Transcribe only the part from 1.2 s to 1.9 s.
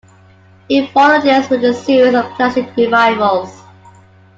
this with a